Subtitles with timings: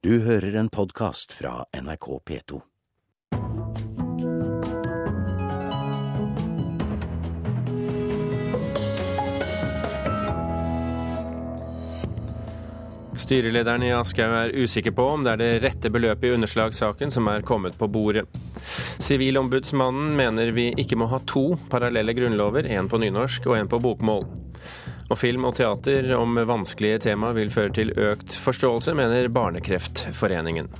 [0.00, 2.56] Du hører en podkast fra NRK P2.
[13.12, 17.28] Styrelederen i Aschehoug er usikker på om det er det rette beløpet i underslagssaken som
[17.28, 18.24] er kommet på bordet.
[19.04, 23.84] Sivilombudsmannen mener vi ikke må ha to parallelle grunnlover, én på nynorsk og én på
[23.84, 24.24] bokmål.
[25.10, 30.70] Og film og teater om vanskelige tema vil føre til økt forståelse, mener Barnekreftforeningen.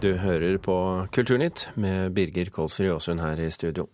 [0.00, 0.76] Du hører på
[1.12, 3.88] Kulturnytt med Birger Kolsrud Aasund her i studio.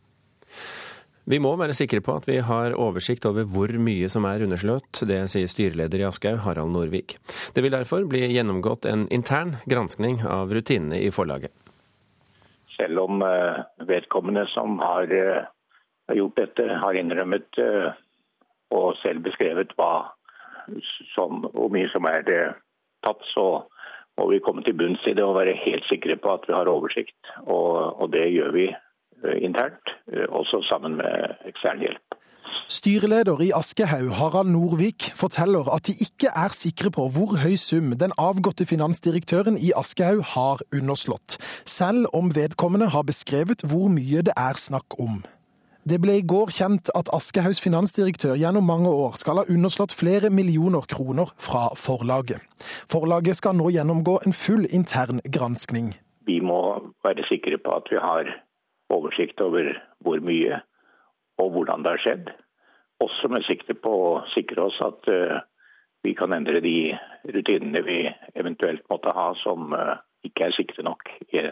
[1.26, 5.00] Vi må være sikre på at vi har oversikt over hvor mye som er underslått.
[5.08, 7.16] Det sier styreleder i Aschehoug, Harald Norvik.
[7.56, 11.50] Det vil derfor bli gjennomgått en intern granskning av rutinene i forlaget.
[12.76, 15.48] Selv om eh, vedkommende som har eh,
[16.14, 17.96] gjort dette, har innrømmet eh,
[18.70, 20.08] og selv beskrevet hva
[21.14, 22.42] som, hvor mye som er det
[23.06, 23.66] tatt, så
[24.18, 26.70] må vi komme til bunns i det og være helt sikre på at vi har
[26.72, 27.18] oversikt.
[27.44, 28.66] Og, og det gjør vi
[29.24, 31.12] Eh, internt, eh, også sammen med
[31.48, 32.16] ekstern hjelp.
[32.68, 37.94] Styreleder i Aschehoug, Harald Norvik, forteller at de ikke er sikre på hvor høy sum
[37.96, 44.36] den avgåtte finansdirektøren i Aschehoug har underslått, selv om vedkommende har beskrevet hvor mye det
[44.36, 45.24] er snakk om.
[45.86, 50.32] Det ble i går kjent at Aschehougs finansdirektør gjennom mange år skal ha underslått flere
[50.34, 52.42] millioner kroner fra forlaget.
[52.90, 55.92] Forlaget skal nå gjennomgå en full intern granskning.
[56.26, 56.58] Vi må
[57.06, 58.32] være sikre på at vi har
[58.90, 59.70] oversikt over
[60.02, 60.58] hvor mye
[61.38, 62.34] og hvordan det har skjedd.
[63.06, 65.38] Også med sikte på å sikre oss at uh,
[66.02, 66.96] vi kan endre de
[67.30, 68.00] rutinene vi
[68.34, 71.46] eventuelt måtte ha som uh, ikke er sikre nok i,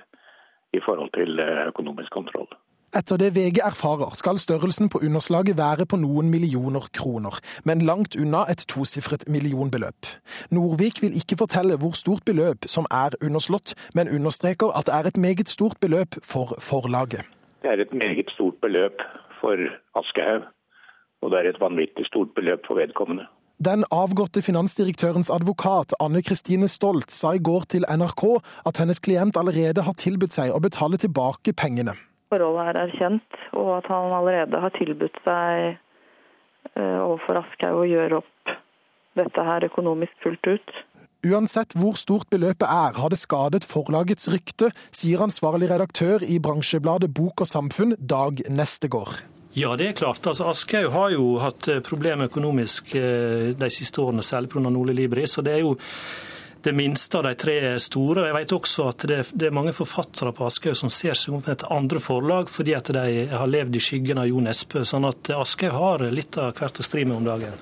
[0.83, 2.51] forhold til uh, økonomisk kontroll.
[2.95, 8.15] Etter det VG erfarer, skal størrelsen på underslaget være på noen millioner kroner, men langt
[8.15, 10.07] unna et tosifret millionbeløp.
[10.55, 15.11] Norvik vil ikke fortelle hvor stort beløp som er underslått, men understreker at det er
[15.11, 17.27] et meget stort beløp for forlaget.
[17.67, 19.03] Det er et meget stort beløp
[19.41, 19.59] for
[19.99, 20.47] Aschehoug,
[21.23, 23.27] og det er et vanvittig stort beløp for vedkommende.
[23.59, 28.25] Den avgåtte finansdirektørens advokat Anne Kristine Stolt sa i går til NRK
[28.67, 31.99] at hennes klient allerede har tilbudt seg å betale tilbake pengene
[32.33, 35.75] forholdet er erkjent, og at han allerede har tilbudt seg
[36.75, 38.57] eh, overfor Aschehoug å gjøre opp
[39.19, 40.75] dette her økonomisk fullt ut.
[41.25, 47.09] Uansett hvor stort beløpet er, har det skadet forlagets rykte, sier ansvarlig redaktør i bransjebladet
[47.17, 49.23] Bok og Samfunn, Dag Nestegård.
[49.55, 50.27] Ja, det er klart.
[50.27, 54.67] Altså, Aschehoug har jo hatt eh, problemer økonomisk eh, de siste årene, særlig pga.
[54.67, 55.39] Nordli Libris.
[55.39, 55.77] og det er jo
[56.65, 58.27] det minste av de tre store.
[58.29, 61.45] Jeg vet også at det, det er mange forfattere på Aschehoug som ser seg om
[61.45, 64.85] etter andre forlag fordi at de har levd i skyggen av Jo Nesbø.
[64.89, 67.59] Sånn at Aschehoug har litt av hvert å stri med om dagen.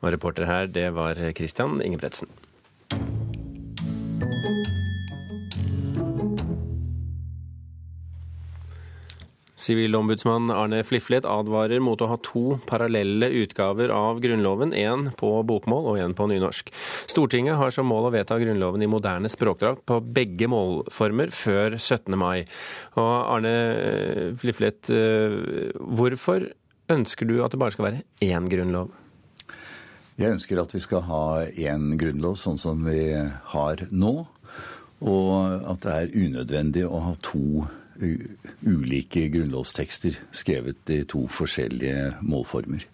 [0.00, 2.32] Og reporter her, det var Christian Ingebretsen.
[9.62, 15.90] Sivilombudsmann Arne Fliflet advarer mot å ha to parallelle utgaver av Grunnloven, én på bokmål
[15.92, 16.72] og én på nynorsk.
[17.10, 22.16] Stortinget har som mål å vedta Grunnloven i moderne språkdrakt på begge målformer før 17.
[22.18, 22.44] mai.
[22.98, 23.54] Og Arne
[24.40, 26.50] Fliflet, eh, hvorfor
[26.92, 28.90] ønsker du at det bare skal være én grunnlov?
[30.18, 33.12] Jeg ønsker at vi skal ha én grunnlov sånn som vi
[33.54, 34.26] har nå.
[35.02, 37.81] Og at det er unødvendig å ha to grunnlover
[38.66, 42.84] ulike grunnlovstekster skrevet i to forskjellige målformer.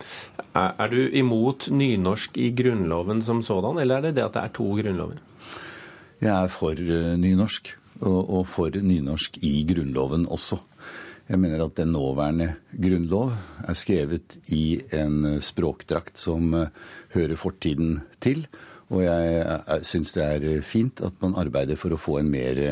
[0.55, 4.55] Er du imot nynorsk i Grunnloven som sådan, eller er det det at det er
[4.59, 5.21] to grunnlover?
[6.21, 10.59] Jeg er for eh, nynorsk, og for nynorsk i Grunnloven også.
[11.29, 13.35] Jeg mener at den nåværende grunnlov
[13.69, 16.71] er skrevet i en språkdrakt som eh,
[17.13, 18.47] hører fortiden til.
[18.89, 22.63] Og jeg syns det er fint at man arbeider for å få en mer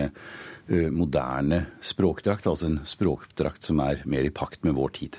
[0.68, 5.18] Eh, moderne språkdrakt, altså en språkdrakt som er mer i pakt med vår tid.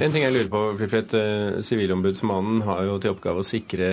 [0.00, 1.12] En ting jeg lurer på, Fliflet.
[1.18, 3.90] Eh, sivilombudsmannen har jo til oppgave å sikre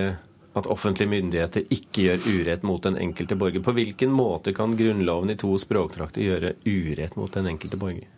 [0.56, 3.60] at offentlige myndigheter ikke gjør urett mot den enkelte borger.
[3.60, 8.08] På hvilken måte kan Grunnloven i to språkdrakter gjøre urett mot den enkelte borger?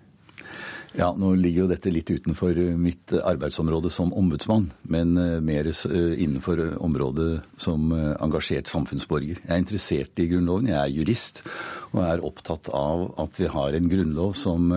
[0.96, 5.68] Ja, Nå ligger jo dette litt utenfor eh, mitt arbeidsområde som ombudsmann, men eh, mer
[5.68, 9.42] eh, innenfor området som engasjert samfunnsborger.
[9.42, 11.42] Jeg er interessert i Grunnloven, jeg er jurist
[11.90, 14.72] og er opptatt av at vi har en grunnlov som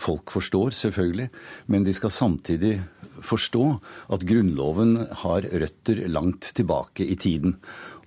[0.00, 1.26] folk forstår, selvfølgelig.
[1.72, 2.78] Men de skal samtidig
[3.24, 3.64] forstå
[4.16, 7.58] at Grunnloven har røtter langt tilbake i tiden.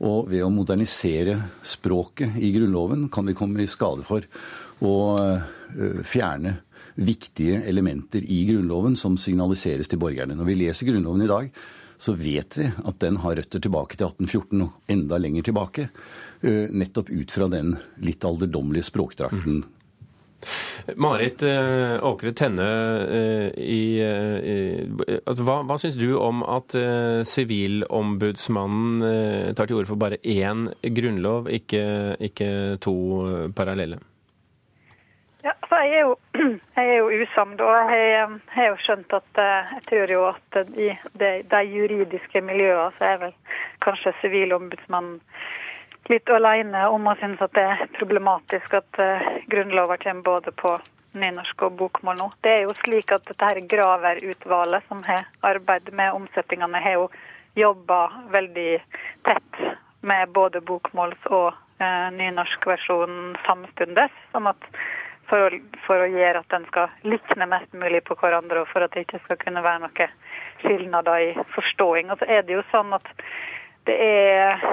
[0.02, 4.26] Og ved å modernisere språket i Grunnloven kan vi komme i skade for
[4.82, 4.96] å
[6.10, 6.58] fjerne
[7.00, 10.38] viktige elementer i Grunnloven som signaliseres til borgerne.
[10.38, 11.50] Når vi leser Grunnloven i dag,
[12.00, 15.90] så vet vi at den har røtter tilbake til 1814 og enda lenger tilbake.
[16.72, 19.66] Nettopp ut fra den litt alderdommelige språkdrakten
[20.96, 22.68] Marit eh, Åkre Tenne,
[23.12, 26.76] eh, i, i, altså, hva, hva syns du om at
[27.28, 31.84] Sivilombudsmannen uh, tar til orde for bare én grunnlov, ikke,
[32.30, 32.50] ikke
[32.84, 32.96] to
[33.58, 34.00] parallelle?
[35.44, 36.16] Ja, for jeg er jo,
[36.80, 40.92] jeg er jo usamd, og jeg har jo skjønt at jeg tror jo at i
[41.20, 43.34] de, de juridiske miljøene så er vel
[43.84, 45.20] kanskje Sivilombudsmannen
[46.10, 50.74] litt alene om å synes at det er problematisk at uh, grunnloven kommer både på
[51.20, 52.30] nynorsk og bokmål nå.
[52.46, 57.08] Det er jo slik at dette her Graver-utvalget som har arbeidet med omsetningene, har jo
[57.58, 58.02] jobba
[58.34, 58.72] veldig
[59.28, 59.62] tett
[60.06, 64.10] med både bokmåls- og uh, nynorskversjonen samtidig.
[64.34, 64.70] Sånn at
[65.30, 65.56] for
[65.86, 69.06] for å, gjøre at den skal likne mest mulig på hverandre, og for at det
[69.06, 70.18] ikke skal kunne være noen
[70.64, 72.12] skilnader i forståing.
[72.12, 73.14] Og så er det jo sånn at
[73.90, 74.68] det er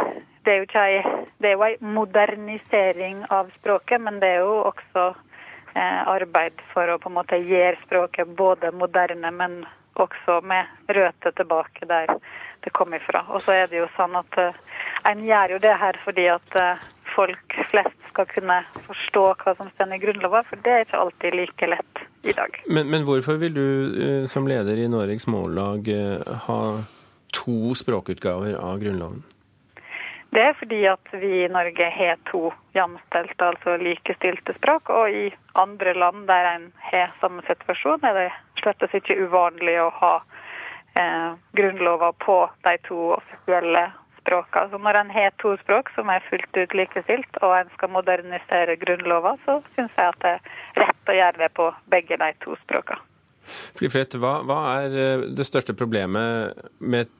[0.47, 0.99] det er jo ikke ei,
[1.43, 6.93] det er jo ei modernisering av språket, men det er jo også eh, arbeid for
[6.93, 9.65] å på en måte gjøre språket både moderne, men
[9.99, 12.15] også med røtter tilbake der
[12.63, 13.25] det kom ifra.
[13.35, 14.61] Og så er det jo sånn at eh,
[15.11, 19.71] en gjør jo det her fordi at eh, folk flest skal kunne forstå hva som
[19.75, 22.61] står i Grunnloven, for det er ikke alltid like lett i dag.
[22.69, 23.67] Men, men hvorfor vil du
[24.07, 26.61] eh, som leder i Noregs Mållag eh, ha
[27.37, 29.25] to språkutgaver av Grunnloven?
[30.37, 34.91] Det er fordi at vi i Norge har to jamstelte, altså likestilte språk.
[34.93, 38.27] Og i andre land der en har samme situasjon, er det
[38.61, 40.15] slett ikke uvanlig å ha
[40.99, 43.87] eh, grunnlover på de to offisielle
[44.27, 44.67] språkene.
[44.67, 48.77] Altså når en har to språk som er fullt ut likestilt, og en skal modernisere
[48.83, 52.59] Grunnloven, så syns jeg at det er rett å gjøre det på begge de to
[52.67, 53.13] språkene.
[53.79, 57.13] Fliflet, hva, hva er eh, det største problemet med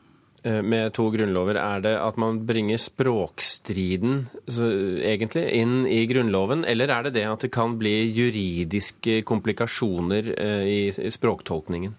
[0.47, 4.69] Eh, med to grunnlover, er det at man bringer språkstriden så,
[5.03, 10.69] egentlig inn i Grunnloven, eller er det det at det kan bli juridiske komplikasjoner eh,
[10.71, 11.97] i, i språktolkningen?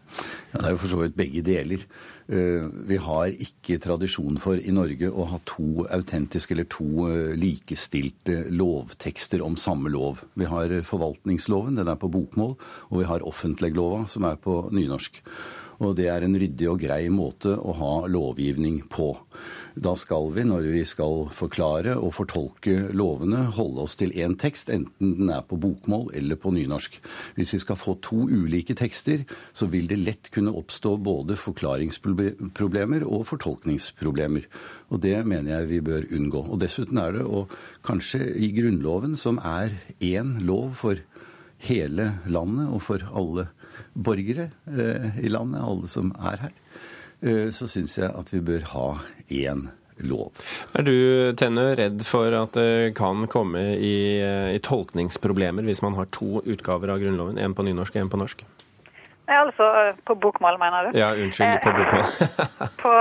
[0.54, 1.84] Ja, Det er jo for så vidt begge deler.
[2.28, 7.08] Eh, vi har ikke tradisjon for i Norge å ha to autentiske eller to
[7.40, 10.26] likestilte lovtekster om samme lov.
[10.36, 12.58] Vi har forvaltningsloven, den er på bokmål,
[12.92, 15.24] og vi har offentleglova, som er på nynorsk.
[15.84, 19.12] Og det er en ryddig og grei måte å ha lovgivning på.
[19.78, 24.72] Da skal vi, når vi skal forklare og fortolke lovene, holde oss til én tekst,
[24.74, 26.98] enten den er på bokmål eller på nynorsk.
[27.38, 29.22] Hvis vi skal få to ulike tekster,
[29.54, 34.50] så vil det lett kunne oppstå både forklaringsproblemer og fortolkningsproblemer.
[34.90, 36.48] Og det mener jeg vi bør unngå.
[36.48, 37.54] Og dessuten er det, og
[37.86, 41.06] kanskje i Grunnloven, som er én lov for
[41.70, 43.48] hele landet og for alle
[43.98, 46.56] borgere eh, i landet, alle som er her,
[47.26, 48.88] eh, så syns jeg at vi bør ha
[49.34, 49.68] én
[50.06, 50.32] lov.
[50.78, 50.94] Er du
[51.38, 56.44] Tenne, redd for at det kan komme i, eh, i tolkningsproblemer hvis man har to
[56.46, 58.46] utgaver av Grunnloven, én på nynorsk og én på norsk?
[59.28, 59.66] Ja, altså
[60.08, 60.98] på bokmål, mener du?
[61.00, 62.06] Ja, unnskyld, på bokmål.
[62.84, 62.94] på,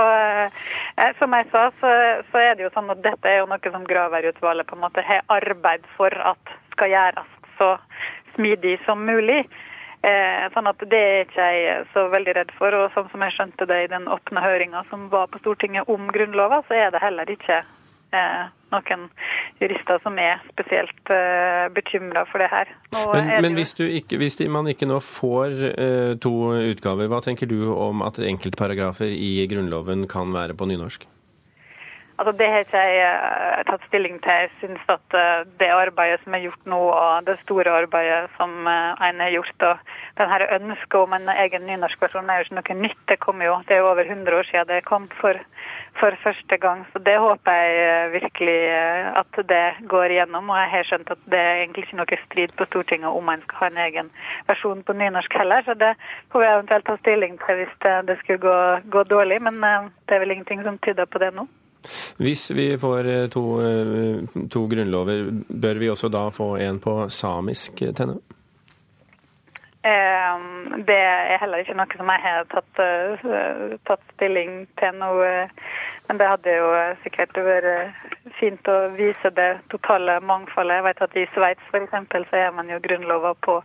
[0.99, 1.93] eh, som jeg sa, så,
[2.33, 5.05] så, er det jo sånn at dette er jo noe som Graver-utvalget på en måte
[5.07, 7.69] har arbeid for at skal gjøres så
[8.35, 9.45] smidig som mulig.
[10.05, 12.75] Eh, sånn at Det er ikke jeg så veldig redd for.
[12.75, 16.07] og Sånn som jeg skjønte det i den åpne høringa som var på Stortinget om
[16.13, 17.63] Grunnlova, så er det heller ikke
[18.13, 19.07] eh, noen
[19.61, 22.71] jurister som er spesielt eh, bekymra for det her.
[22.93, 27.71] men, men hvis, ikke, hvis, man ikke nå får eh, to utgaver, hva tenker du
[27.73, 31.07] om at enkeltparagrafer i Grunnloven kan være på nynorsk?
[32.19, 34.37] Altså, Det har ikke jeg uh, tatt stilling til.
[34.41, 38.55] Jeg synes at uh, det arbeidet som er gjort nå, og det store arbeidet som
[38.65, 39.83] uh, en har gjort, og
[40.17, 43.03] den her ønsket om en egen nynorskversjon er jo ikke noe nytt.
[43.11, 45.37] Det kom jo, det er jo over 100 år siden det kom for,
[45.99, 46.81] for første gang.
[46.93, 48.57] Så det håper jeg virkelig
[49.21, 49.61] at det
[49.93, 50.49] går igjennom.
[50.49, 53.45] Og jeg har skjønt at det er egentlig ikke noe strid på Stortinget om en
[53.45, 54.11] skal ha en egen
[54.49, 55.61] versjon på nynorsk heller.
[55.69, 55.93] Så det
[56.33, 58.57] får vi eventuelt ta stilling til hvis det, det skulle gå,
[58.97, 59.37] gå dårlig.
[59.45, 61.45] Men det er vel ingenting som tyder på det nå.
[62.17, 66.97] Hvis vi får eh, to, eh, to, grunnlover, bør vi også da få en på
[67.09, 68.19] samisk, eh, Tenne?
[70.87, 72.79] Det er heller ikke noe som jeg har tatt,
[73.87, 75.09] tatt stilling til nå.
[76.09, 76.67] Men det hadde jo
[77.05, 77.95] sikkert vært
[78.35, 80.81] fint å vise det totale mangfoldet.
[80.81, 83.61] Jeg vet at I Sveits så er man jo grunnlover på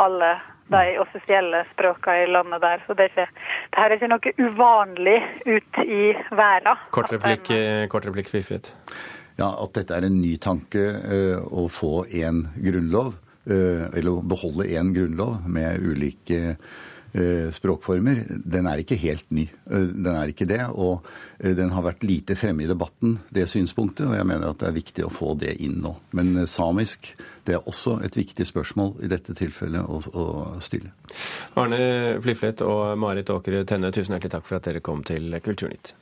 [0.00, 0.32] alle
[0.72, 2.82] de offisielle språkene i landet der.
[2.86, 6.82] Så det er, ikke, det er ikke noe uvanlig ut i verden.
[6.94, 7.52] Kort replikk,
[7.92, 8.72] kort replikk Firfrid.
[9.38, 13.16] Ja, At dette er en ny tanke uh, å få én grunnlov,
[13.48, 16.54] eller å beholde én grunnlov med ulike Eh,
[17.54, 19.46] språkformer, den er ikke helt ny.
[19.70, 20.60] Eh, den er ikke det.
[20.74, 21.06] Og
[21.38, 24.06] eh, den har vært lite fremme i debatten, det synspunktet.
[24.08, 25.94] Og jeg mener at det er viktig å få det inn nå.
[26.18, 27.12] Men samisk
[27.48, 30.26] det er også et viktig spørsmål i dette tilfellet å, å
[30.64, 30.92] stille.
[31.56, 35.94] Arne Fliflet og Marit Åkre Tenne, tusen hjertelig takk for at dere kom til Kulturnytt.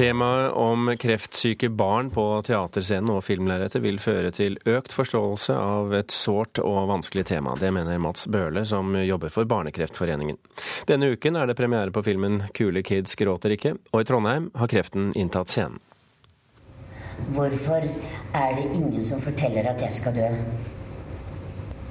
[0.00, 6.14] Temaet om kreftsyke barn på teaterscenen og filmlerretet vil føre til økt forståelse av et
[6.14, 7.52] sårt og vanskelig tema.
[7.60, 10.38] Det mener Mats Bøhle, som jobber for Barnekreftforeningen.
[10.88, 14.72] Denne uken er det premiere på filmen 'Kule kids gråter ikke', og i Trondheim har
[14.72, 15.76] kreften inntatt scenen.
[17.36, 17.84] Hvorfor
[18.32, 20.30] er det ingen som forteller at jeg skal dø?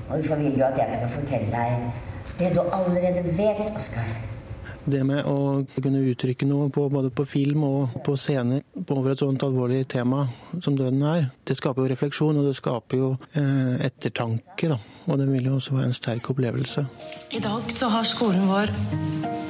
[0.10, 1.94] Hvorfor vil du at jeg skal fortelle deg
[2.40, 4.39] det du allerede vet, Oskar?
[4.86, 9.22] Det med å kunne uttrykke noe på, både på film og på scene over et
[9.22, 10.26] sånt alvorlig tema
[10.64, 14.72] som døden er, det skaper jo refleksjon og det skaper jo eh, ettertanke.
[14.72, 14.80] Da.
[15.10, 16.86] Og det vil jo også være en sterk opplevelse.
[17.36, 18.74] I dag så har skolen vår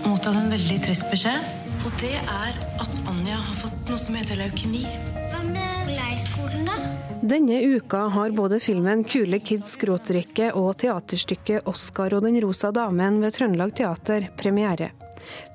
[0.08, 1.68] mottatt en veldig trist beskjed.
[1.88, 4.84] Og det er at Anja har fått noe som heter leukemi.
[5.32, 6.76] Hva med leirskolen, da?
[7.20, 13.22] Denne uka har både filmen 'Kule kids gråtrekke' og teaterstykket 'Oscar og den rosa damen'
[13.22, 14.92] ved Trøndelag Teater premiere.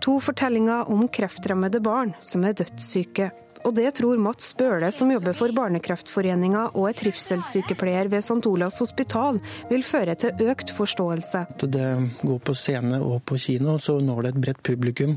[0.05, 3.31] To fortellinger om kreftrammede barn som er dødssyke.
[3.65, 8.43] Og det tror Mats Bøhle, som jobber for Barnekreftforeninga og er trivselssykepleier ved St.
[8.51, 9.41] Olavs hospital,
[9.71, 11.47] vil føre til økt forståelse.
[11.65, 11.89] Det
[12.21, 15.17] går på scene og på kino, så når det et bredt publikum,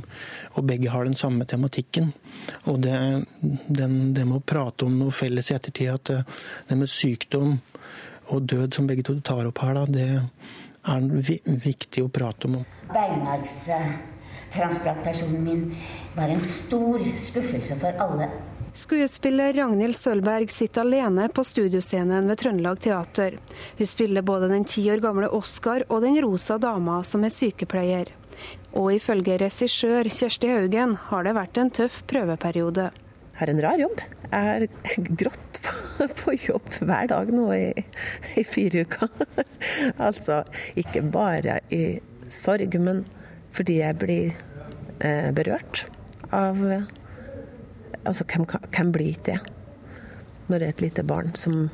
[0.56, 2.14] og begge har den samme tematikken.
[2.72, 2.96] Og det,
[3.68, 6.14] den, det med å prate om noe felles i ettertid, at
[6.70, 7.58] det med sykdom
[8.32, 10.08] og død som begge to tar opp her, da, det
[10.88, 12.62] er viktig å prate om.
[12.96, 13.66] Beinmarks
[14.54, 15.66] transplantasjonen min
[16.18, 18.30] var en stor skuffelse for alle.
[18.78, 23.40] Skuespiller Ragnhild Sølberg sitter alene på studioscenen ved Trøndelag Teater.
[23.78, 28.12] Hun spiller både den ti år gamle Oscar og den rosa dama som er sykepleier.
[28.78, 32.92] Og ifølge regissør Kjersti Haugen har det vært en tøff prøveperiode.
[33.34, 34.06] Jeg har en rar jobb.
[34.30, 37.68] Jeg har grått på, på jobb hver dag nå i,
[38.38, 39.10] i fire uker.
[40.10, 40.44] altså
[40.78, 41.98] ikke bare i
[42.30, 43.08] sorg, men
[43.58, 44.32] fordi jeg blir
[45.02, 45.88] eh, berørt
[46.32, 46.62] av
[48.08, 49.40] Altså, hvem, hvem blir ikke det?
[50.48, 51.66] Når det er et lite barn som,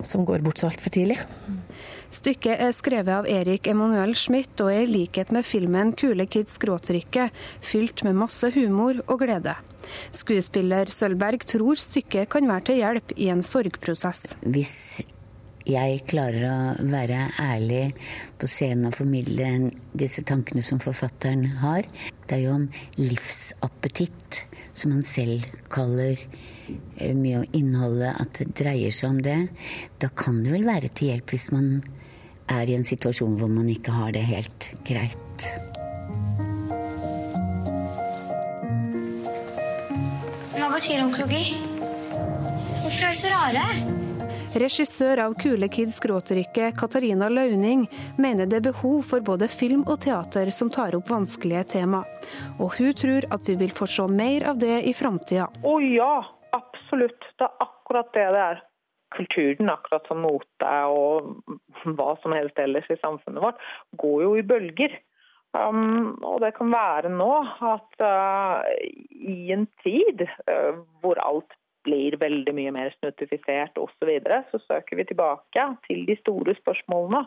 [0.00, 1.18] som går bort så altfor tidlig.
[2.12, 6.58] Stykket er skrevet av Erik Emanuel Schmidt og er i likhet med filmen 'Kule kids
[6.60, 9.54] gråter ikke' fylt med masse humor og glede.
[10.12, 14.36] Skuespiller Sølberg tror stykket kan være til hjelp i en sorgprosess.
[14.44, 15.02] Hvis
[15.68, 17.92] jeg klarer å være ærlig
[18.40, 21.86] på scenen og formidle disse tankene som forfatteren har.
[22.26, 24.42] Det er jo om livsappetitt,
[24.74, 29.38] som han selv kaller eh, mye av innholdet, at det dreier seg om det.
[30.02, 31.76] Da kan det vel være til hjelp hvis man
[32.50, 35.50] er i en situasjon hvor man ikke har det helt greit.
[40.52, 41.44] Hva betyr onkologi?
[42.82, 44.01] Hvorfor er de så rare?
[44.52, 47.86] Regissør av Kule kids gråter ikke, Katarina Launing,
[48.20, 52.02] mener det er behov for både film og teater som tar opp vanskelige tema.
[52.60, 55.46] Og hun tror at vi vil få se mer av det i framtida.
[55.48, 56.18] Å oh, ja,
[56.52, 57.24] absolutt.
[57.40, 58.60] Det er akkurat det det er.
[59.12, 61.32] Kulturen, akkurat som mote og
[61.96, 63.64] hva som helst ellers i samfunnet vårt,
[64.00, 65.00] går jo i bølger.
[65.56, 67.32] Um, og det kan være nå
[67.72, 68.60] at uh,
[69.12, 74.60] i en tid uh, hvor alt blir veldig mye mer snuttifisert osv., så, videre, så
[74.66, 77.22] søker vi tilbake til de store spørsmålene.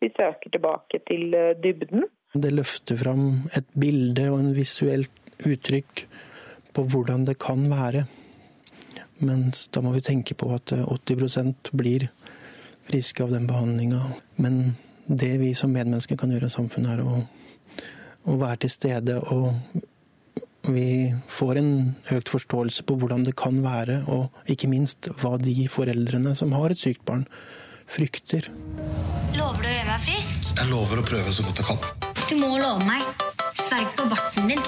[0.00, 2.06] Vi søker tilbake til eh, dybden.
[2.34, 3.24] Det løfter fram
[3.58, 6.04] et bilde og en visuelt uttrykk
[6.74, 8.04] på hvordan det kan være.
[9.26, 12.08] Mens da må vi tenke på at 80 eh, blir
[12.90, 14.00] friske av den behandlinga.
[14.36, 14.76] Men
[15.06, 17.22] det vi som medmennesker kan gjøre i samfunnet, er å,
[18.30, 19.50] å være til stede og
[20.68, 21.72] vi får en
[22.12, 26.74] økt forståelse på hvordan det kan være, og ikke minst hva de foreldrene som har
[26.74, 27.24] et sykt barn,
[27.90, 28.50] frykter.
[29.34, 30.50] Lover du å gjøre meg frisk?
[30.54, 31.80] Jeg lover å prøve så godt jeg kan.
[32.28, 33.02] Du må love meg.
[33.58, 34.62] Sverg på barten din.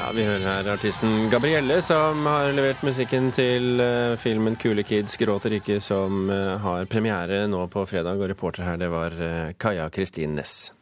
[0.00, 5.16] Ja, Vi hører her artisten Gabrielle, som har levert musikken til eh, filmen 'Kule kids
[5.20, 8.16] gråter ikke', som eh, har premiere nå på fredag.
[8.16, 10.72] Og reporter her, det var eh, Kaja Kristin Næss.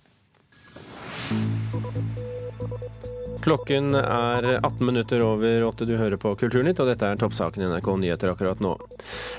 [3.49, 5.87] Klokken er 18 minutter over åtte.
[5.89, 8.75] Du hører på Kulturnytt, og dette er toppsaken i NRK Nyheter akkurat nå.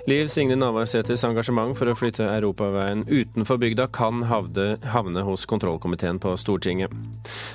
[0.10, 6.34] Liv Signe Navarsetes engasjement for å flytte europaveien utenfor bygda kan havne hos kontrollkomiteen på
[6.42, 6.96] Stortinget.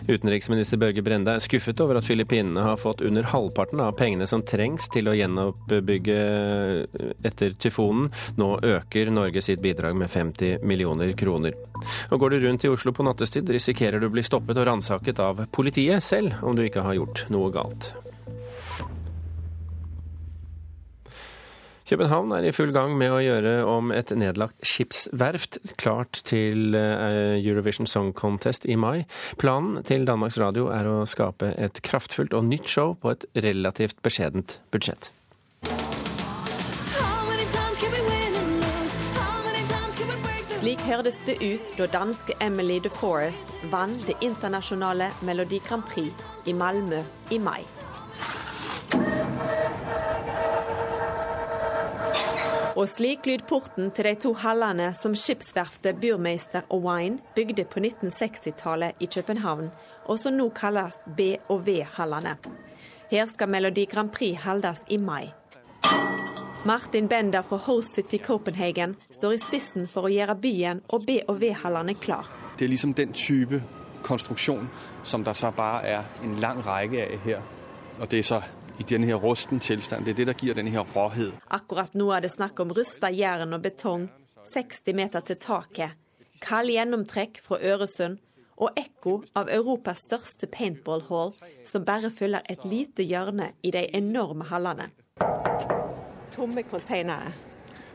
[0.06, 4.46] Utenriksminister Børge Brende er skuffet over at Filippinene har fått under halvparten av pengene som
[4.46, 6.20] trengs til å gjenoppbygge
[7.26, 8.12] etter tyfonen.
[8.38, 11.58] Nå øker Norge sitt bidrag med 50 millioner kroner.
[12.14, 15.18] Og går du rundt i Oslo på nattestid, risikerer du å bli stoppet og ransaket
[15.18, 17.94] av politiet selv om du ikke har gjort noe galt.
[21.84, 27.36] København er i full gang med å gjøre om et nedlagt skipsverft klart til eh,
[27.36, 29.04] Eurovision Song Contest i mai.
[29.40, 34.00] Planen til Danmarks Radio er å skape et kraftfullt og nytt show på et relativt
[34.06, 35.12] beskjedent budsjett.
[40.64, 46.22] Slik hørtes det ut da danske Emily The Forest vant det internasjonale Melodi Grand Prix
[46.48, 47.66] i Malmö i mai.
[52.80, 57.84] Og slik lyd porten til de to hallene som skipsverftet Burmeister og Wine bygde på
[57.84, 59.68] 1960-tallet i København,
[60.08, 62.38] og som nå kalles B- og V-hallene.
[63.12, 65.28] Her skal Melodi Grand Prix holdes i mai.
[66.66, 71.20] Martin Bender fra Host City Copenhagen står i spissen for å gjøre byen og B-
[71.28, 72.30] og V-hallene klar.
[72.56, 73.60] Det er liksom den type
[74.02, 74.70] konstruksjon
[75.02, 77.42] som der så bare er en lang rekke av her.
[78.00, 78.40] Og det er så
[78.80, 80.08] i denne her rusten tilstand.
[80.08, 81.36] Det er det som gir denne her råhet.
[81.50, 84.08] Akkurat nå er det snakk om rusta jern og betong,
[84.48, 86.00] 60 meter til taket,
[86.40, 88.22] kald gjennomtrekk fra Øresund
[88.56, 94.48] og ekko av Europas største paintball-hall, som bare fyller et lite hjørne i de enorme
[94.48, 94.94] hallene
[96.34, 97.32] tomme containere.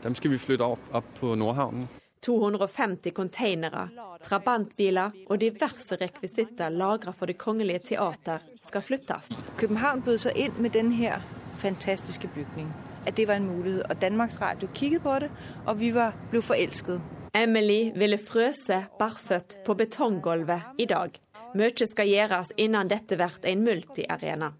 [0.02, 1.88] Dem skal vi flytte opp, opp på Nordhavnen.
[2.24, 3.88] 250 containere,
[4.24, 9.30] trabantbiler og diverse rekvisitter lagret for Det kongelige teater skal flyttes.
[9.56, 11.22] København bød seg inn med denne
[11.56, 12.72] fantastiske bygningen.
[13.06, 13.86] At det var en mulighet.
[13.90, 15.30] Og Danmarks Radio kikket på det,
[15.66, 17.00] og vi var, ble forelsket.
[17.34, 21.16] Emily ville frøse barføtt på betonggulvet i dag.
[21.54, 24.52] Mye skal gjøres innen dette blir en multiarena.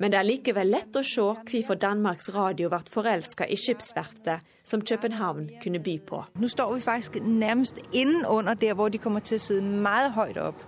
[0.00, 4.84] Men det er likevel lett å se hvorfor Danmarks Radio ble forelska i skipsverftet som
[4.84, 6.22] København kunne by på.
[6.34, 10.38] Nå står vi faktisk nærmest innunder der hvor de kommer til å sitte meget høyt
[10.40, 10.62] opp,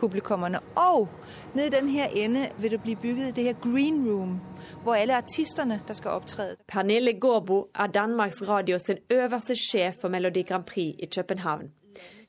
[0.00, 0.60] publikummerne.
[0.76, 1.08] Og
[1.54, 4.40] nede i denne enden vil det bli bygget det her green room
[4.82, 6.56] hvor alle artistene der skal opptre.
[6.68, 11.70] Pernille Gårbo er Danmarks Radio sin øverste sjef for Melodi Grand Prix i København.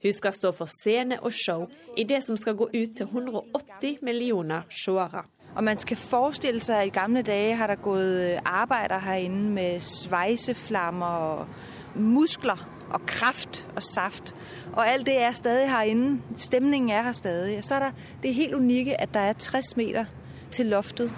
[0.03, 1.65] Hun skal stå for scene og show
[1.97, 5.23] i det som skal gå ut til 180 millioner seere.
[5.55, 9.79] Og man skal forestille seg at i gamle dager har der gått arbeidere herinde med
[9.79, 11.47] sveiseflammer og
[11.95, 14.35] muskler og kraft og saft.
[14.73, 16.21] Og alt det er stadig herinde.
[16.35, 17.57] Stemningen er her stadig.
[17.57, 17.91] Og så er der
[18.23, 20.05] det helt unike at der er 60 meter
[20.51, 21.13] til loftet.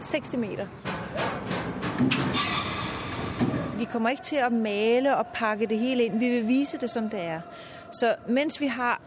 [0.00, 0.66] 60 meter.
[3.78, 6.20] Vi kommer ikke til å male og pakke det hele inn.
[6.20, 7.40] Vi vil vise det som det er.
[7.92, 9.00] Så mens vi har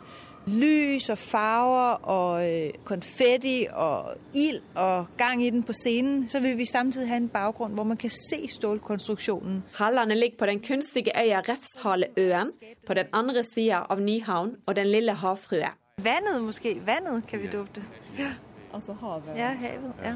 [0.45, 6.39] lys og farver og øh, konfetti og ild og gang i den på scenen, så
[6.39, 9.63] vil vi samtidig ha en bakgrunn hvor man kan se stålkonstruksjonen.
[9.73, 12.51] Hallene ligger på den kunstige øya Refshaleøen,
[12.87, 15.67] på den andre sida av Nyhavn og den lille havfrue.
[16.03, 16.81] Vannet måske.
[16.85, 17.83] Vannet kan vi dufte.
[18.19, 18.29] Ja.
[18.73, 19.37] Altså havet.
[19.37, 19.93] Ja, havet.
[20.03, 20.13] Ja.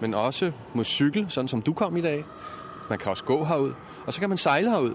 [0.00, 2.24] Men også med sykkel, sånn som du kom i dag.
[2.88, 3.72] Man kan også gå herud.
[4.06, 4.94] Og så kan man seile herud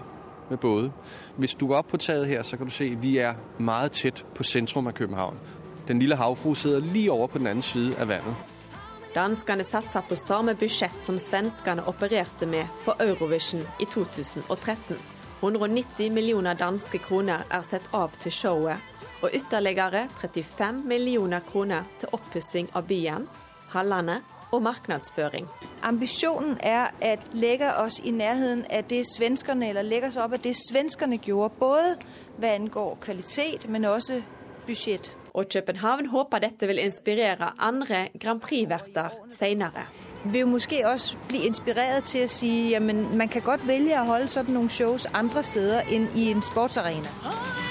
[0.50, 0.90] med både.
[1.36, 3.92] Hvis du går opp på taget her, så kan du se at vi er meget
[3.92, 5.38] tett på sentrum av København.
[5.88, 8.34] Den lille havfru sitter like over på den andre siden av vannet.
[9.14, 14.96] Danskene satser på samme budsjett som svenskene opererte med for Eurovision i 2013.
[15.40, 18.76] 190 millioner danske kroner er satt av til showet,
[19.22, 23.28] og ytterligere 35 millioner kroner til oppussing av byen,
[23.72, 24.20] hallene
[24.52, 25.48] og markedsføring.
[25.82, 30.42] Ambisjonen er å legge oss i nærheten av det svenskene eller legge oss opp av
[30.42, 31.94] det svenskene gjorde, både
[32.38, 34.22] hva angår kvalitet, men også
[34.66, 35.14] budsjett.
[35.34, 39.86] Og København håper dette vil inspirere andre Grand Prix-verter senere.
[40.24, 44.28] Vil måske også bli inspirert til å si at man kan godt velge å holde
[44.32, 47.67] sånne shows andre steder enn i en sportsarena.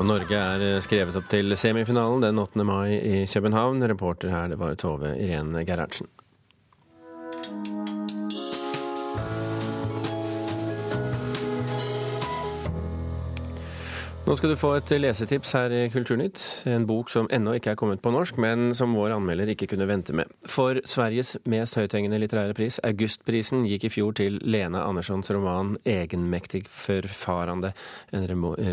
[0.00, 2.64] Og Norge er eh, skrevet opp til semifinalen den 8.
[2.64, 3.84] mai i København.
[3.92, 6.08] Reporter her det var Tove Irene Gerhardsen.
[14.22, 16.38] Nå skal du få et lesetips her i Kulturnytt.
[16.70, 19.88] En bok som ennå ikke er kommet på norsk, men som vår anmelder ikke kunne
[19.90, 20.30] vente med.
[20.46, 26.62] For Sveriges mest høythengende litterære pris, Augustprisen, gikk i fjor til Lena Anderssons roman 'Egenmektig
[26.70, 27.72] forfarande',
[28.12, 28.28] en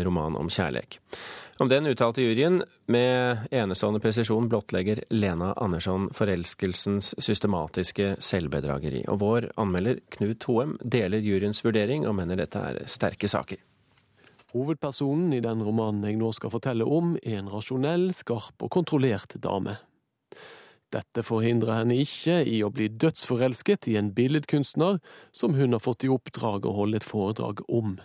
[0.06, 1.00] roman om kjærlighet.
[1.58, 9.02] Om den uttalte juryen med enestående presisjon blottlegger Lena Andersson forelskelsens systematiske selvbedrageri.
[9.08, 13.58] Og vår anmelder Knut Hoem deler juryens vurdering og mener dette er sterke saker.
[14.50, 19.36] Hovedpersonen i den romanen jeg nå skal fortelle om, er en rasjonell, skarp og kontrollert
[19.38, 19.76] dame.
[20.90, 24.98] Dette forhindrer henne ikke i å bli dødsforelsket i en billedkunstner
[25.30, 28.00] som hun har fått i oppdrag å holde et foredrag om.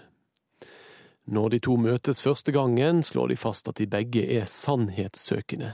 [1.25, 5.73] Når de to møtes første gangen, slår de fast at de begge er sannhetssøkende.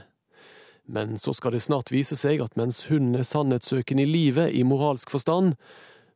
[0.88, 4.64] Men så skal det snart vise seg at mens hun er sannhetssøkende i livet i
[4.64, 5.52] moralsk forstand,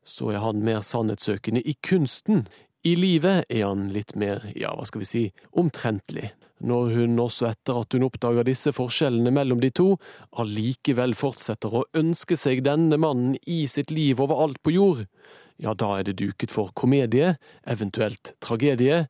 [0.07, 2.47] så er han mer sannhetssøkende i kunsten,
[2.87, 5.23] i livet er han litt mer, ja, hva skal vi si,
[5.59, 6.31] omtrentlig.
[6.67, 9.89] Når hun også etter at hun oppdager disse forskjellene mellom de to,
[10.41, 15.03] allikevel fortsetter å ønske seg denne mannen i sitt liv overalt på jord,
[15.57, 19.07] ja, da er det duket for komedie, eventuelt tragedie.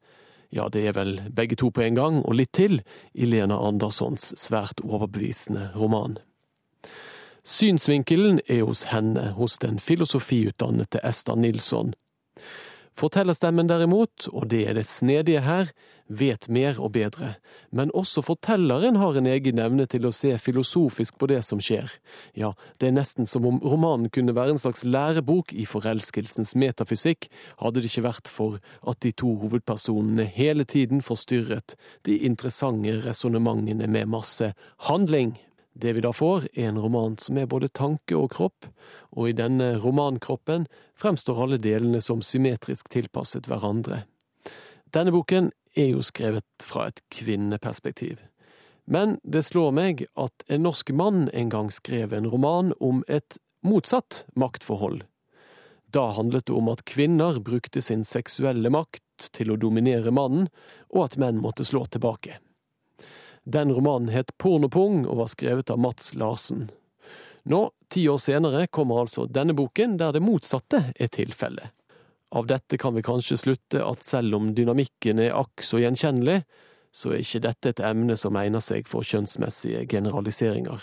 [0.54, 2.80] Ja, det er vel begge to på en gang, og litt til,
[3.12, 6.20] i Lena Anderssons svært overbevisende roman.
[7.46, 11.94] Synsvinkelen er hos henne, hos den filosofiutdannede Esta Nilsson,
[12.96, 15.68] Fortellerstemmen derimot, og det er det snedige her,
[16.08, 17.34] vet mer og bedre,
[17.74, 21.90] men også fortelleren har en egen evne til å se filosofisk på det som skjer.
[22.38, 27.28] Ja, det er nesten som om romanen kunne være en slags lærebok i forelskelsens metafysikk,
[27.60, 31.76] hadde det ikke vært for at de to hovedpersonene hele tiden forstyrret
[32.08, 34.54] de interessante resonnementene med masse
[34.88, 35.34] handling.
[35.76, 38.68] Det vi da får, er en roman som er både tanke og kropp,
[39.12, 40.64] og i denne romankroppen
[40.96, 44.06] fremstår alle delene som symmetrisk tilpasset hverandre.
[44.96, 48.22] Denne boken er jo skrevet fra et kvinneperspektiv.
[48.88, 53.36] Men det slår meg at en norsk mann en gang skrev en roman om et
[53.66, 55.02] motsatt maktforhold.
[55.92, 60.48] Da handlet det om at kvinner brukte sin seksuelle makt til å dominere mannen,
[60.88, 62.38] og at menn måtte slå tilbake.
[63.46, 66.64] Den romanen het Pornopung og var skrevet av Mats Larsen.
[67.46, 71.70] Nå, ti år senere, kommer altså denne boken der det motsatte er tilfellet.
[72.34, 76.40] Av dette kan vi kanskje slutte at selv om dynamikken er akk så gjenkjennelig,
[76.90, 80.82] så er ikke dette et emne som egner seg for kjønnsmessige generaliseringer.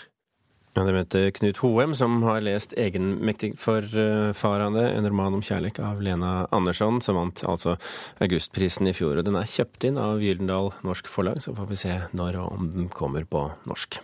[0.74, 6.02] Ja, Det mente Knut Hoem, som har lest 'Egenmektig forfarande', en roman om kjærlighet av
[6.02, 7.76] Lena Andersson, som vant altså
[8.20, 9.18] Augustprisen i fjor.
[9.18, 12.52] Og den er kjøpt inn av Gyldendal Norsk Forlag, så får vi se når og
[12.52, 14.00] om den kommer på norsk.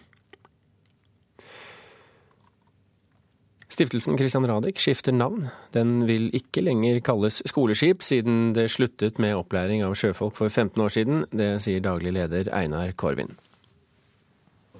[3.69, 5.51] Stiftelsen Christian Radich skifter navn.
[5.73, 10.81] Den vil ikke lenger kalles skoleskip, siden det sluttet med opplæring av sjøfolk for 15
[10.83, 11.25] år siden.
[11.33, 13.37] Det sier daglig leder Einar Korvin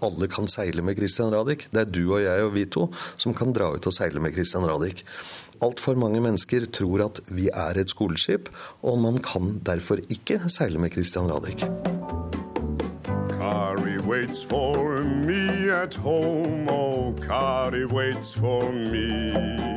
[0.07, 1.69] alle kan seile med Christian Radich.
[1.73, 4.35] Det er du og jeg og vi to som kan dra ut og seile med
[4.37, 5.05] Christian Radich.
[5.61, 8.49] Altfor mange mennesker tror at vi er et skoleskip,
[8.83, 11.67] og man kan derfor ikke seile med Christian Radich.
[13.41, 19.71] Kari waits for me at home, oh, Kari waits for me.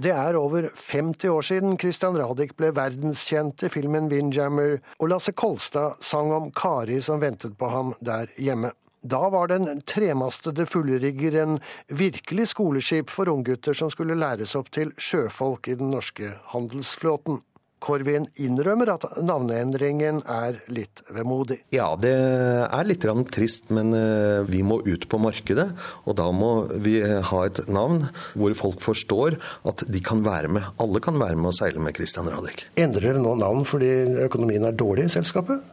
[0.00, 5.32] Det er over 50 år siden Christian Radich ble verdenskjent i filmen 'Windjammer', og Lasse
[5.32, 8.70] Kolstad sang om Kari som ventet på ham der hjemme.
[9.00, 11.58] Da var den tremastede fullriggeren
[11.88, 17.40] virkelig skoleskip for unggutter som skulle læres opp til sjøfolk i den norske handelsflåten.
[17.80, 21.62] Korvin innrømmer at navneendringen er litt vemodig.
[21.72, 25.70] Ja, det er litt trist, men eh, vi må ut på markedet.
[26.04, 28.04] Og da må vi ha et navn
[28.36, 30.68] hvor folk forstår at de kan være med.
[30.76, 32.68] Alle kan være med og seile med Christian Radich.
[32.76, 33.94] Endrer dere nå navn fordi
[34.28, 35.64] økonomien er dårlig i selskapet?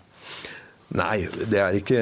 [0.96, 2.02] Nei, det er ikke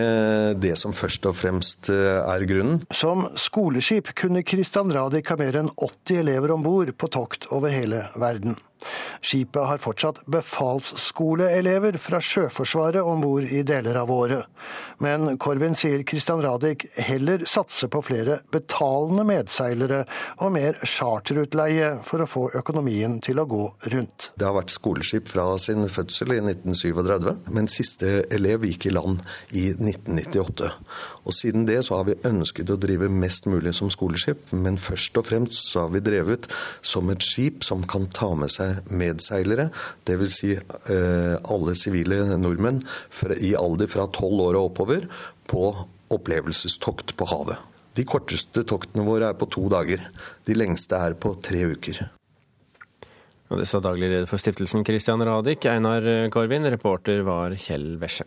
[0.61, 2.83] det som først og fremst eh, er grunnen.
[2.93, 7.73] Som skoleskip kunne Christian Radich ha mer enn 80 elever om bord på tokt over
[7.73, 8.59] hele verden.
[9.21, 14.45] Skipet har fortsatt befalsskoleelever fra Sjøforsvaret om bord i deler av året.
[15.03, 20.03] Men Korvin sier Christian Radich heller satser på flere betalende medseilere
[20.43, 24.29] og mer charterutleie for å få økonomien til å gå rundt.
[24.39, 29.21] Det har vært skoleskip fra sin fødsel i 1937, men siste elev gikk i land
[29.51, 30.71] i 1998.
[31.25, 35.17] Og Siden det så har vi ønsket å drive mest mulig som skoleskip, men først
[35.19, 36.47] og fremst så har vi drevet
[36.85, 39.69] som et skip som kan ta med seg medseilere,
[40.07, 40.35] dvs.
[40.35, 42.81] Si, eh, alle sivile nordmenn
[43.39, 45.07] i alder fra tolv år og oppover,
[45.45, 45.69] på
[46.13, 47.61] opplevelsestokt på havet.
[47.95, 50.01] De korteste toktene våre er på to dager.
[50.45, 52.01] De lengste er på tre uker.
[53.53, 56.01] Og det sa daglig leder for stiftelsen Christian Radich, Einar
[56.33, 56.65] Korvin.
[56.73, 58.25] Reporter var Kjell Wesche.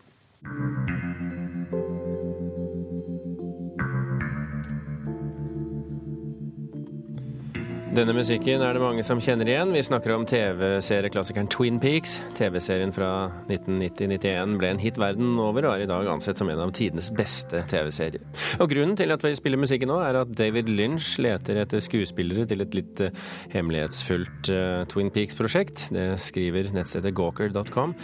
[7.89, 9.71] Denne musikken er det mange som kjenner igjen.
[9.73, 12.19] Vi snakker om TV-serieklassikeren Twin Peaks.
[12.37, 16.61] TV-serien fra 1990-91 ble en hit verden over og er i dag ansett som en
[16.61, 18.21] av tidenes beste TV-serier.
[18.61, 22.45] Og Grunnen til at vi spiller musikken nå, er at David Lynch leter etter skuespillere
[22.51, 23.23] til et litt uh,
[23.55, 25.87] hemmelighetsfullt uh, Twin Peaks-prosjekt.
[25.95, 27.97] Det skriver nettstedet gawker.com.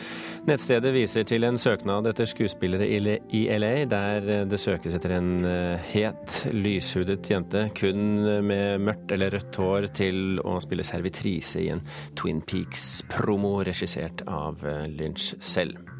[0.50, 5.32] Nettstedet viser til en søknad etter skuespillere i LA, der uh, det søkes etter en
[5.94, 11.72] het, lyshudet jente kun med mørkt eller rødt hår år til å spille servitrise i
[11.74, 11.84] en
[12.18, 15.96] Twin Peaks-promo regissert av eh, Lynch selv.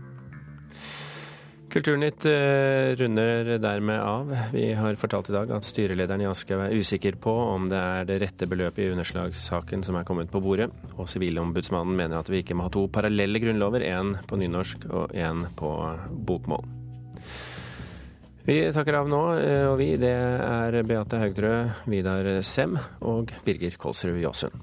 [1.76, 4.30] Kulturnytt eh, runder dermed av.
[4.54, 8.08] Vi har fortalt i dag at styrelederen i Aschehoug er usikker på om det er
[8.08, 12.46] det rette beløpet i underslagssaken som er kommet på bordet, og Sivilombudsmannen mener at vi
[12.46, 15.76] ikke må ha to parallelle grunnlover, én på nynorsk og én på
[16.32, 16.85] bokmål.
[18.46, 21.54] Vi takker av nå, eh, og vi, det er Beate Haugtrø,
[21.90, 24.54] Vidar Sem og Birger Kolsrud Jåsund.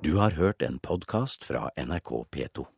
[0.00, 2.77] Du har hørt en podkast fra NRK P2.